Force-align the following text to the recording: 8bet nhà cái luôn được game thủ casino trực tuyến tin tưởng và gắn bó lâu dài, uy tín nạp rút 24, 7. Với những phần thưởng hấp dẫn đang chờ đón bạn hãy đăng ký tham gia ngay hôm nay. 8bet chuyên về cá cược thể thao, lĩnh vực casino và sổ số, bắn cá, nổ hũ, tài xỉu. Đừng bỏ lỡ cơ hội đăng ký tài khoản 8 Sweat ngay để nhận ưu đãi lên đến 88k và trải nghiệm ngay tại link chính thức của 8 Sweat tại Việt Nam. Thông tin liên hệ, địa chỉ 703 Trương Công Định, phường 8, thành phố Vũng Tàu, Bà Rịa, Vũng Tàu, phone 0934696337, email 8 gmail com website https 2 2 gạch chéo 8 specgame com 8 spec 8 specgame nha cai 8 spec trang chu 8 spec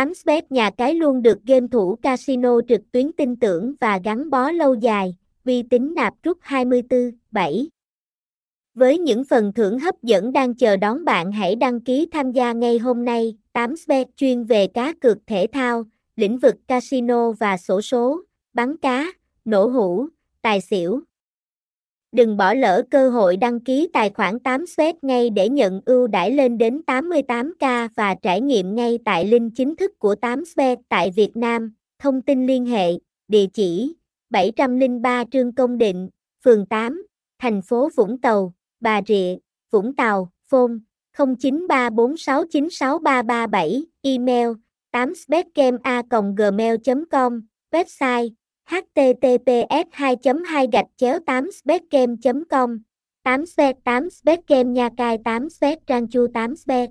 8bet 0.00 0.42
nhà 0.50 0.70
cái 0.70 0.94
luôn 0.94 1.22
được 1.22 1.38
game 1.46 1.66
thủ 1.70 1.96
casino 2.02 2.60
trực 2.68 2.80
tuyến 2.92 3.12
tin 3.12 3.36
tưởng 3.36 3.74
và 3.80 4.00
gắn 4.04 4.30
bó 4.30 4.50
lâu 4.50 4.74
dài, 4.74 5.16
uy 5.44 5.62
tín 5.62 5.94
nạp 5.94 6.14
rút 6.22 6.38
24, 6.40 7.10
7. 7.30 7.68
Với 8.74 8.98
những 8.98 9.24
phần 9.24 9.52
thưởng 9.52 9.78
hấp 9.78 10.02
dẫn 10.02 10.32
đang 10.32 10.54
chờ 10.54 10.76
đón 10.76 11.04
bạn 11.04 11.32
hãy 11.32 11.56
đăng 11.56 11.80
ký 11.80 12.08
tham 12.12 12.32
gia 12.32 12.52
ngay 12.52 12.78
hôm 12.78 13.04
nay. 13.04 13.36
8bet 13.52 14.04
chuyên 14.16 14.44
về 14.44 14.66
cá 14.66 14.92
cược 15.00 15.18
thể 15.26 15.46
thao, 15.52 15.84
lĩnh 16.16 16.38
vực 16.38 16.54
casino 16.68 17.32
và 17.32 17.56
sổ 17.56 17.80
số, 17.80 18.20
bắn 18.52 18.76
cá, 18.76 19.06
nổ 19.44 19.66
hũ, 19.66 20.06
tài 20.42 20.60
xỉu. 20.60 21.00
Đừng 22.12 22.36
bỏ 22.36 22.54
lỡ 22.54 22.82
cơ 22.90 23.10
hội 23.10 23.36
đăng 23.36 23.60
ký 23.60 23.88
tài 23.92 24.10
khoản 24.10 24.38
8 24.38 24.64
Sweat 24.64 24.94
ngay 25.02 25.30
để 25.30 25.48
nhận 25.48 25.80
ưu 25.84 26.06
đãi 26.06 26.30
lên 26.30 26.58
đến 26.58 26.82
88k 26.86 27.88
và 27.96 28.14
trải 28.14 28.40
nghiệm 28.40 28.74
ngay 28.74 28.98
tại 29.04 29.24
link 29.24 29.52
chính 29.56 29.76
thức 29.76 29.98
của 29.98 30.14
8 30.14 30.42
Sweat 30.42 30.76
tại 30.88 31.10
Việt 31.10 31.36
Nam. 31.36 31.74
Thông 31.98 32.22
tin 32.22 32.46
liên 32.46 32.66
hệ, 32.66 32.92
địa 33.28 33.46
chỉ 33.52 33.94
703 34.30 35.24
Trương 35.30 35.54
Công 35.54 35.78
Định, 35.78 36.08
phường 36.44 36.66
8, 36.66 37.06
thành 37.38 37.62
phố 37.62 37.88
Vũng 37.96 38.20
Tàu, 38.20 38.54
Bà 38.80 39.00
Rịa, 39.06 39.36
Vũng 39.70 39.96
Tàu, 39.96 40.30
phone 40.50 40.72
0934696337, 41.16 43.84
email 44.02 44.48
8 44.90 45.12
gmail 46.36 46.76
com 47.10 47.40
website 47.72 48.30
https 48.70 49.88
2 49.98 50.16
2 50.44 50.66
gạch 50.72 50.86
chéo 50.96 51.18
8 51.26 51.44
specgame 51.50 52.14
com 52.50 52.78
8 53.24 53.46
spec 53.46 53.76
8 53.84 54.08
specgame 54.10 54.72
nha 54.72 54.88
cai 54.96 55.18
8 55.24 55.48
spec 55.48 55.78
trang 55.86 56.08
chu 56.08 56.26
8 56.34 56.56
spec 56.56 56.90